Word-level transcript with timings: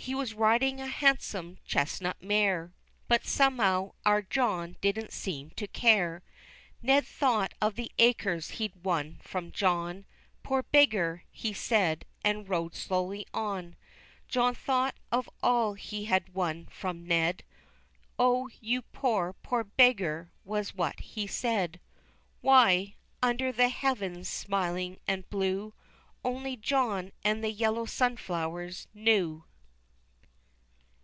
He 0.00 0.14
was 0.14 0.32
riding 0.32 0.80
a 0.80 0.86
handsome 0.86 1.58
chestnut 1.66 2.22
mare 2.22 2.72
But, 3.08 3.26
somehow, 3.26 3.92
our 4.06 4.22
John 4.22 4.76
didn't 4.80 5.12
seem 5.12 5.50
to 5.50 5.66
care. 5.66 6.22
Ned 6.80 7.04
thought 7.04 7.52
of 7.60 7.74
the 7.74 7.90
acres 7.98 8.52
he'd 8.52 8.84
won 8.84 9.18
from 9.22 9.50
John, 9.50 10.06
"Poor 10.42 10.62
beggar," 10.62 11.24
he 11.30 11.52
said, 11.52 12.06
and 12.24 12.48
rode 12.48 12.74
slowly 12.74 13.26
on; 13.34 13.76
John 14.28 14.54
thought 14.54 14.94
of 15.12 15.28
all 15.42 15.74
he 15.74 16.06
had 16.06 16.32
won 16.32 16.68
from 16.70 17.04
Ned, 17.04 17.42
"O 18.18 18.48
you 18.60 18.82
poor, 18.82 19.34
poor 19.34 19.64
beggar," 19.64 20.30
was 20.42 20.74
what 20.76 21.00
he 21.00 21.26
said. 21.26 21.80
Why? 22.40 22.94
Under 23.20 23.52
the 23.52 23.68
heavens 23.68 24.26
smiling 24.28 25.00
and 25.06 25.28
blue, 25.28 25.74
Only 26.24 26.56
John 26.56 27.12
and 27.24 27.44
the 27.44 27.52
yellow 27.52 27.84
sunflowers 27.84 28.86
knew. 28.94 29.44